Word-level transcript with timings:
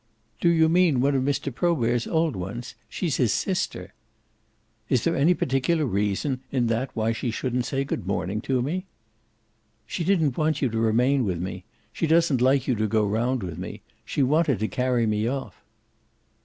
"Do 0.39 0.49
you 0.49 0.67
mean 0.67 0.99
one 0.99 1.13
of 1.13 1.21
Mr. 1.21 1.53
Probert's 1.53 2.07
old 2.07 2.35
ones? 2.35 2.73
She's 2.89 3.17
his 3.17 3.31
sister." 3.31 3.93
"Is 4.89 5.03
there 5.03 5.15
any 5.15 5.35
particular 5.35 5.85
reason 5.85 6.39
in 6.51 6.65
that 6.73 6.89
why 6.95 7.11
she 7.11 7.29
shouldn't 7.29 7.67
say 7.67 7.83
good 7.83 8.07
morning 8.07 8.41
to 8.41 8.63
me?" 8.63 8.87
"She 9.85 10.03
didn't 10.03 10.39
want 10.39 10.59
you 10.59 10.69
to 10.69 10.77
remain 10.79 11.23
with 11.23 11.39
me. 11.39 11.65
She 11.93 12.07
doesn't 12.07 12.41
like 12.41 12.67
you 12.67 12.73
to 12.77 12.87
go 12.87 13.05
round 13.05 13.43
with 13.43 13.59
me. 13.59 13.81
She 14.03 14.23
wanted 14.23 14.57
to 14.61 14.67
carry 14.67 15.05
me 15.05 15.27
off." 15.27 15.61